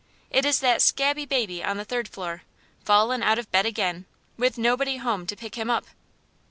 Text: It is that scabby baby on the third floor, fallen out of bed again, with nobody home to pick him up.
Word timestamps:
It 0.31 0.45
is 0.45 0.61
that 0.61 0.81
scabby 0.81 1.27
baby 1.27 1.63
on 1.63 1.77
the 1.77 1.85
third 1.85 2.07
floor, 2.07 2.41
fallen 2.83 3.21
out 3.21 3.37
of 3.37 3.51
bed 3.51 3.67
again, 3.67 4.07
with 4.35 4.57
nobody 4.57 4.97
home 4.97 5.27
to 5.27 5.35
pick 5.35 5.53
him 5.53 5.69
up. 5.69 5.85